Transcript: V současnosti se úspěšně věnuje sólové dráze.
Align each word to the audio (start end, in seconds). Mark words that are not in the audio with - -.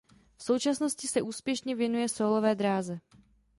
V 0.37 0.43
současnosti 0.43 1.07
se 1.07 1.21
úspěšně 1.21 1.75
věnuje 1.75 2.09
sólové 2.09 2.55
dráze. 2.55 2.99